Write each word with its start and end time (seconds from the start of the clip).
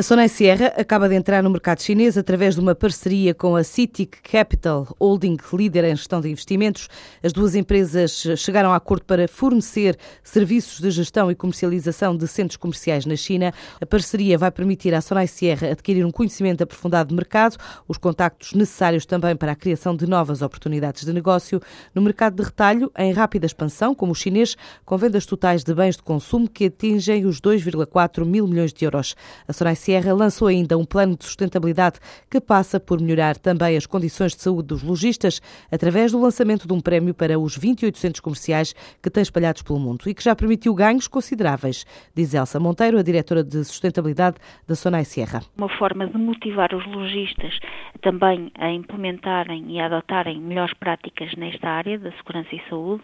A 0.00 0.02
Sonai 0.02 0.30
Sierra 0.30 0.72
acaba 0.78 1.10
de 1.10 1.14
entrar 1.14 1.42
no 1.42 1.50
mercado 1.50 1.82
chinês 1.82 2.16
através 2.16 2.54
de 2.54 2.60
uma 2.62 2.74
parceria 2.74 3.34
com 3.34 3.54
a 3.54 3.62
CITIC 3.62 4.22
Capital, 4.22 4.96
holding 4.98 5.36
líder 5.52 5.84
em 5.84 5.94
gestão 5.94 6.22
de 6.22 6.30
investimentos. 6.30 6.88
As 7.22 7.34
duas 7.34 7.54
empresas 7.54 8.24
chegaram 8.38 8.72
a 8.72 8.76
acordo 8.76 9.04
para 9.04 9.28
fornecer 9.28 9.98
serviços 10.24 10.80
de 10.80 10.90
gestão 10.90 11.30
e 11.30 11.34
comercialização 11.34 12.16
de 12.16 12.26
centros 12.26 12.56
comerciais 12.56 13.04
na 13.04 13.14
China. 13.14 13.52
A 13.78 13.84
parceria 13.84 14.38
vai 14.38 14.50
permitir 14.50 14.94
à 14.94 15.02
Sonai 15.02 15.26
Sierra 15.26 15.70
adquirir 15.70 16.06
um 16.06 16.10
conhecimento 16.10 16.62
aprofundado 16.62 17.10
de 17.10 17.14
mercado, 17.14 17.58
os 17.86 17.98
contactos 17.98 18.54
necessários 18.54 19.04
também 19.04 19.36
para 19.36 19.52
a 19.52 19.54
criação 19.54 19.94
de 19.94 20.06
novas 20.06 20.40
oportunidades 20.40 21.04
de 21.04 21.12
negócio 21.12 21.60
no 21.94 22.00
mercado 22.00 22.36
de 22.36 22.42
retalho 22.42 22.90
em 22.96 23.12
rápida 23.12 23.44
expansão, 23.44 23.94
como 23.94 24.12
o 24.12 24.14
chinês, 24.14 24.56
com 24.82 24.96
vendas 24.96 25.26
totais 25.26 25.62
de 25.62 25.74
bens 25.74 25.96
de 25.96 26.02
consumo 26.02 26.48
que 26.48 26.64
atingem 26.64 27.26
os 27.26 27.38
2,4 27.38 28.24
mil 28.24 28.46
milhões 28.48 28.72
de 28.72 28.86
euros. 28.86 29.14
A 29.46 29.52
Sierra 29.90 30.14
lançou 30.14 30.46
ainda 30.46 30.78
um 30.78 30.84
plano 30.84 31.16
de 31.16 31.24
sustentabilidade 31.24 31.98
que 32.30 32.40
passa 32.40 32.78
por 32.78 33.00
melhorar 33.00 33.36
também 33.36 33.76
as 33.76 33.86
condições 33.86 34.36
de 34.36 34.40
saúde 34.40 34.68
dos 34.68 34.84
lojistas 34.84 35.40
através 35.68 36.12
do 36.12 36.20
lançamento 36.20 36.68
de 36.68 36.72
um 36.72 36.80
prémio 36.80 37.12
para 37.12 37.36
os 37.36 37.56
28 37.56 37.98
centros 37.98 38.20
comerciais 38.20 38.72
que 39.02 39.10
tem 39.10 39.20
espalhados 39.20 39.62
pelo 39.62 39.80
mundo 39.80 40.04
e 40.06 40.14
que 40.14 40.22
já 40.22 40.36
permitiu 40.36 40.72
ganhos 40.76 41.08
consideráveis, 41.08 41.84
diz 42.14 42.32
Elsa 42.34 42.60
Monteiro, 42.60 43.00
a 43.00 43.02
diretora 43.02 43.42
de 43.42 43.64
sustentabilidade 43.64 44.36
da 44.68 44.76
Sonai 44.76 45.04
Sierra. 45.04 45.42
Uma 45.58 45.68
forma 45.68 46.06
de 46.06 46.16
motivar 46.16 46.72
os 46.72 46.86
lojistas 46.86 47.58
também 48.00 48.52
a 48.60 48.70
implementarem 48.70 49.72
e 49.72 49.80
a 49.80 49.86
adotarem 49.86 50.40
melhores 50.40 50.74
práticas 50.74 51.34
nesta 51.34 51.68
área 51.68 51.98
da 51.98 52.12
segurança 52.12 52.54
e 52.54 52.62
saúde, 52.70 53.02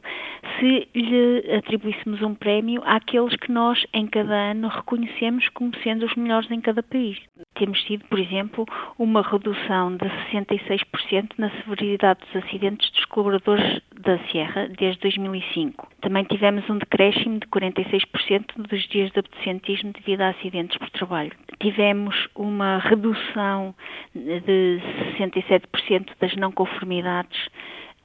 se 0.60 0.88
lhe 0.94 1.52
atribuíssemos 1.52 2.22
um 2.22 2.34
prémio 2.34 2.80
àqueles 2.84 3.34
que 3.34 3.50
nós 3.50 3.84
em 3.92 4.06
cada 4.06 4.52
ano 4.52 4.68
reconhecemos 4.68 5.48
como 5.48 5.72
sendo 5.82 6.06
os 6.06 6.14
melhores 6.14 6.48
em 6.48 6.60
cada 6.67 6.83
país. 6.83 7.17
Temos 7.55 7.81
tido, 7.84 8.05
por 8.06 8.19
exemplo, 8.19 8.67
uma 8.98 9.22
redução 9.22 9.97
de 9.97 10.05
66% 10.33 11.31
na 11.39 11.48
severidade 11.50 12.19
dos 12.20 12.45
acidentes 12.45 12.91
dos 12.91 13.05
colaboradores 13.05 13.81
da 14.00 14.19
Sierra 14.27 14.69
desde 14.77 15.00
2005. 15.00 15.89
Também 16.00 16.25
tivemos 16.25 16.69
um 16.69 16.78
decréscimo 16.78 17.39
de 17.39 17.47
46% 17.47 18.69
dos 18.69 18.89
dias 18.89 19.12
de 19.12 19.20
absentismo 19.20 19.92
devido 19.92 20.22
a 20.22 20.31
acidentes 20.31 20.77
por 20.77 20.91
trabalho. 20.91 21.31
Tivemos 21.61 22.28
uma 22.34 22.78
redução 22.78 23.72
de 24.12 24.81
67% 25.19 26.11
das 26.20 26.34
não 26.34 26.50
conformidades 26.50 27.48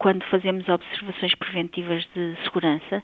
quando 0.02 0.26
fazemos 0.32 0.68
observações 0.68 1.36
preventivas 1.36 2.04
de 2.16 2.36
segurança, 2.44 3.04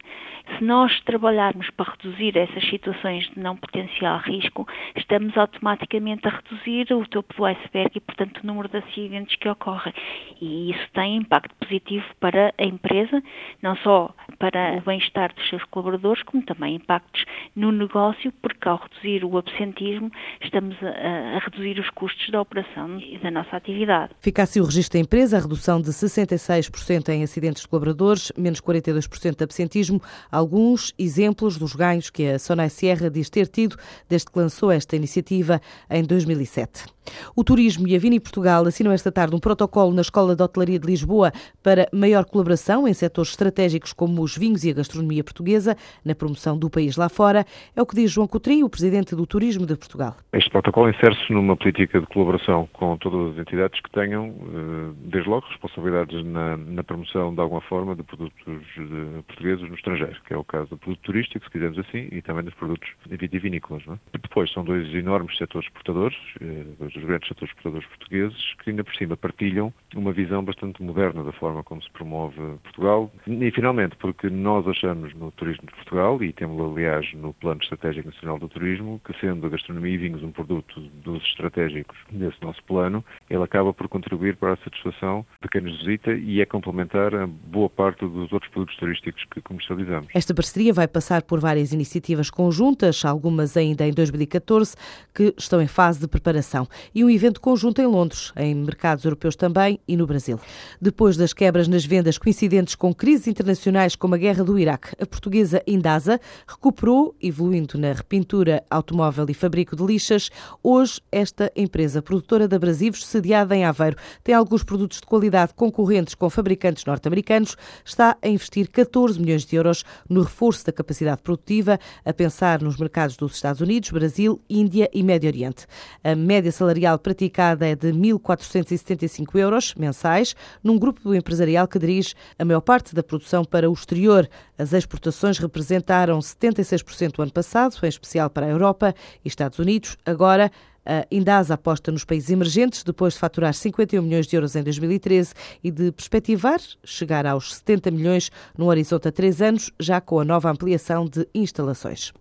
se 0.58 0.64
nós 0.64 1.00
trabalharmos 1.02 1.70
para 1.70 1.92
reduzir 1.92 2.36
essas 2.36 2.67
situações 2.72 3.30
de 3.30 3.39
não 3.39 3.56
potencial 3.56 4.17
risco, 4.17 4.67
estamos 4.95 5.38
automaticamente 5.38 6.27
a 6.27 6.32
reduzir 6.32 6.92
o 6.92 7.08
topo 7.08 7.36
do 7.36 7.45
iceberg 7.45 7.92
e, 7.94 7.99
portanto, 7.99 8.39
o 8.42 8.48
número 8.48 8.67
de 8.67 8.77
acidentes 8.77 9.36
que 9.36 9.48
ocorrem. 9.48 9.94
E 10.42 10.72
isso 10.72 10.88
tem 10.92 11.17
impacto 11.17 11.54
positivo 11.60 12.04
para 12.20 12.52
a 12.58 12.64
empresa, 12.64 13.22
não 13.61 13.76
só 13.77 14.10
para 14.39 14.77
o 14.77 14.82
bem-estar 14.82 15.36
dos 15.36 15.48
seus 15.49 15.64
colaboradores, 15.66 16.23
como 16.23 16.42
também 16.42 16.77
impactos 16.77 17.26
no 17.55 17.72
negócio, 17.72 18.32
porque 18.42 18.67
ao 18.67 18.77
reduzir 18.77 19.23
o 19.23 19.38
absentismo, 19.38 20.11
estamos 20.42 20.76
a, 20.82 21.36
a 21.36 21.39
reduzir 21.39 21.80
os 21.80 21.92
custos 21.92 22.27
da 22.32 22.42
operação 22.42 22.99
e 22.99 23.20
da 23.20 23.30
nossa 23.30 23.55
atividade. 23.55 24.14
Fica 24.20 24.42
assim 24.42 24.60
o 24.60 24.66
registro 24.66 24.98
da 24.98 25.04
empresa, 25.04 25.38
a 25.38 25.42
redução 25.42 25.80
de 25.80 25.89
66% 25.89 26.86
40% 26.87 27.09
em 27.09 27.23
acidentes 27.23 27.64
de 27.64 27.67
colaboradores, 27.67 28.31
menos 28.37 28.61
42% 28.61 29.36
de 29.36 29.43
absentismo. 29.43 30.02
Alguns 30.31 30.93
exemplos 30.98 31.58
dos 31.58 31.75
ganhos 31.75 32.09
que 32.09 32.27
a 32.27 32.39
Sonai 32.39 32.70
Sierra 32.70 33.09
diz 33.09 33.30
ter 33.30 33.48
tido 33.48 33.77
desde 34.08 34.31
que 34.31 34.39
lançou 34.39 34.71
esta 34.71 34.95
iniciativa 34.95 35.61
em 35.89 36.03
2007. 36.03 36.97
O 37.36 37.44
Turismo 37.44 37.88
e 37.88 37.95
a 37.95 38.00
Vini 38.00 38.20
Portugal 38.20 38.66
assinam 38.66 38.92
esta 38.92 39.12
tarde 39.12 39.36
um 39.36 39.40
protocolo 39.40 39.94
na 39.94 40.02
Escola 40.02 40.36
de 40.36 40.44
Hotelaria 40.44 40.80
de 40.80 40.88
Lisboa 40.88 41.32
para 41.64 41.88
maior 41.92 42.26
colaboração 42.26 42.88
em 42.88 42.94
setores 42.94 43.32
estratégicos 43.32 43.94
como 43.94 44.22
os 44.22 44.38
vinhos 44.38 44.64
e 44.64 44.72
a 44.72 44.73
gastronomia 44.73 45.23
portuguesa, 45.23 45.76
na 46.04 46.16
promoção 46.16 46.58
do 46.58 46.70
país 46.70 46.98
lá 46.98 47.10
fora. 47.10 47.46
É 47.76 47.82
o 47.82 47.86
que 47.86 47.96
diz 47.96 48.12
João 48.12 48.28
Coutrinho, 48.28 48.66
o 48.66 48.70
presidente 48.70 49.16
do 49.16 49.26
Turismo 49.26 49.66
de 49.66 49.76
Portugal. 49.76 50.16
Este 50.34 50.50
protocolo 50.50 50.90
insere-se 50.90 51.32
numa 51.32 51.56
política 51.56 52.00
de 52.00 52.08
colaboração 52.08 52.67
com 52.73 52.98
todas 52.98 53.34
as 53.34 53.42
entidades 53.42 53.80
que 53.82 53.90
tenham, 53.92 54.28
eh, 54.28 54.94
desde 55.10 55.30
logo, 55.30 55.46
responsabilidades 55.48 56.23
na, 56.26 56.58
na 56.58 56.84
promoção, 56.84 57.34
de 57.34 57.42
alguma 57.42 57.62
forma, 57.62 57.96
de 57.96 58.04
produtos 58.04 58.44
de 58.46 59.23
portugueses 59.23 59.67
no 59.67 59.76
estrangeiro, 59.76 60.17
que 60.26 60.34
é 60.34 60.38
o 60.38 60.44
caso 60.44 60.70
do 60.70 60.78
produto 60.78 61.02
turístico, 61.02 61.46
se 61.46 61.52
quisermos 61.52 61.80
assim, 61.80 62.08
e 62.12 62.22
também 62.22 62.44
dos 62.44 62.54
produtos 62.54 62.90
vitivinícolas. 63.10 63.86
Não 63.86 63.96
é? 63.96 63.98
Depois, 64.22 64.52
são 64.52 64.64
dois 64.64 64.88
enormes 64.94 65.38
setores 65.38 65.67
exportadores, 65.67 66.17
eh, 66.42 66.64
dois 66.80 66.94
dos 66.98 67.08
grandes 67.08 67.28
setores 67.28 67.50
exportadores 67.50 67.88
portugueses, 67.88 68.54
que 68.64 68.70
ainda 68.70 68.84
por 68.84 68.96
cima 68.96 69.16
partilham 69.16 69.74
uma 69.96 70.12
visão 70.12 70.44
bastante 70.44 70.82
moderna 70.82 71.24
da 71.24 71.32
forma 71.32 71.64
como 71.64 71.82
se 71.82 71.90
promove 71.92 72.36
Portugal. 72.64 73.12
E, 73.26 73.52
finalmente, 73.52 73.96
porque 73.98 74.30
nós 74.30 74.68
achamos 74.68 75.14
no 75.14 75.32
turismo 75.32 75.66
de 75.68 75.74
Portugal, 75.74 76.22
e 76.24 76.34
temos, 76.34 76.60
aliás, 76.60 77.12
no 77.14 77.34
Plano 77.34 77.62
Estratégico 77.62 78.10
Nacional 78.10 78.40
do 78.40 78.48
Turismo, 78.48 79.02
que 79.06 79.18
sendo 79.20 79.46
a 79.48 79.50
gastronomia 79.50 79.94
e 79.94 79.98
vinhos 79.98 80.24
um 80.24 80.32
produto 80.32 80.80
dos 81.04 81.24
estratégicos 81.24 81.98
desse 82.12 82.42
nosso 82.42 82.64
plano, 82.64 83.04
ele 83.30 83.44
acaba 83.44 83.74
por 83.74 83.88
contribuir 83.88 84.36
para 84.36 84.54
a 84.54 84.58
satisfação 84.58 85.26
de 85.42 85.50
quem 85.50 85.62
nos 85.62 85.78
visita 85.80 86.14
e 86.14 86.42
é 86.42 86.46
complementar 86.46 87.14
a 87.16 87.28
boa 87.28 87.70
parte 87.70 88.06
dos 88.06 88.32
outros 88.32 88.52
produtos 88.52 88.76
turísticos 88.78 89.24
que 89.32 89.42
comercializamos. 89.42 90.10
Esta 90.14 90.34
parceria 90.34 90.74
vai 90.74 90.88
passar 90.88 91.24
por 91.24 91.40
várias 91.40 91.74
iniciativas 91.74 92.30
conjuntas, 92.30 93.04
algumas 93.06 93.56
ainda 93.58 93.86
em 93.86 93.92
2014, 93.92 94.76
que 95.14 95.34
estão 95.38 95.62
em 95.62 95.68
fase 95.68 96.00
de 96.00 96.08
preparação 96.08 96.68
e 96.93 97.03
um 97.03 97.09
evento 97.09 97.42
conjunto 97.42 97.81
em 97.81 97.86
Londres, 97.86 98.31
em 98.36 98.55
mercados 98.55 99.05
europeus 99.05 99.36
também 99.36 99.80
e 99.87 99.98
no 99.98 100.08
Brasil. 100.08 100.39
Depois 100.81 101.17
das 101.17 101.33
quebras 101.33 101.67
nas 101.67 101.86
vendas 101.86 102.17
coincidentes 102.17 102.75
com 102.75 102.93
crises 102.93 103.27
internacionais 103.27 103.95
como 103.95 104.15
a 104.15 104.17
guerra 104.17 104.43
do 104.43 104.58
Iraque, 104.58 104.95
a 104.99 105.05
portuguesa 105.05 105.61
Indasa 105.65 106.20
recuperou, 106.48 107.15
evoluindo 107.21 107.77
na 107.77 107.93
repintura 107.93 108.64
automóvel 108.70 109.25
e 109.30 109.33
fabrico 109.33 109.75
de 109.75 109.83
lixas. 109.83 110.30
Hoje, 110.64 111.02
esta 111.11 111.52
empresa 111.55 112.02
produtora 112.02 112.48
de 112.48 112.55
abrasivos, 112.55 113.05
sediada 113.05 113.55
em 113.55 113.65
Aveiro, 113.65 113.98
tem 114.23 114.33
alguns 114.33 114.64
produtos 114.64 114.99
de 114.99 115.05
qualidade 115.05 115.54
concorrentes 115.54 116.15
com 116.15 116.30
fabricantes 116.30 116.86
norte-americanos, 116.86 117.55
está 117.83 118.17
a 118.21 118.27
investir 118.27 118.69
14 118.69 119.19
milhões 119.19 119.45
de 119.45 119.55
euros 119.55 119.83
no 120.09 120.21
reforço 120.21 120.65
da 120.65 120.71
capacidade 120.71 121.21
produtiva, 121.21 121.80
a 122.05 122.14
pensar 122.14 122.61
nos 122.61 122.77
mercados 122.77 123.17
dos 123.17 123.36
Estados 123.36 123.61
Unidos, 123.61 123.89
Brasil, 123.92 124.42
Índia 124.49 124.89
e 124.93 125.04
Médio 125.04 125.30
Oriente. 125.30 125.65
A 126.04 126.15
média 126.15 126.52
salarial 126.52 126.77
salarial 126.77 126.99
praticada 126.99 127.67
é 127.67 127.76
de 127.76 127.92
1.475 127.92 129.36
euros 129.39 129.74
mensais, 129.75 130.36
num 130.63 130.77
grupo 130.77 131.13
empresarial 131.13 131.68
que 131.68 131.80
dirige 131.80 132.13
a 132.38 132.45
maior 132.45 132.62
parte 132.62 132.94
da 132.94 133.01
produção 133.01 133.44
para 133.44 133.69
o 133.69 133.74
exterior. 133.74 134.30
As 134.57 134.74
exportações 134.74 135.40
representaram 135.40 136.19
76% 136.19 137.18
o 137.18 137.22
ano 137.24 137.31
passado, 137.31 137.75
em 137.84 137.88
especial 137.88 138.30
para 138.30 138.46
a 138.46 138.50
Europa 138.50 138.94
e 139.25 139.28
Estados 139.28 139.57
Unidos. 139.57 139.98
Agora, 140.06 140.52
a 140.86 141.06
Indasa 141.12 141.56
aposta 141.56 141.92
nos 141.92 142.06
países 142.06 142.30
emergentes, 142.30 142.84
depois 142.84 143.16
de 143.16 143.19
faturar 143.19 143.54
51 143.54 144.02
milhões 144.02 144.28
de 144.28 144.36
euros 144.36 144.56
em 144.56 144.63
2013 144.63 145.34
e 145.63 145.72
de 145.72 145.92
perspectivar 145.92 146.60
chegar 146.84 147.25
aos 147.25 147.56
70 147.56 147.92
milhões 147.92 148.31
no 148.57 148.68
horizonte 148.68 149.07
a 149.07 149.12
três 149.12 149.42
anos, 149.42 149.72
já 149.80 150.00
com 150.00 150.19
a 150.19 150.25
nova 150.25 150.50
ampliação 150.50 151.06
de 151.06 151.28
instalações. 151.34 152.13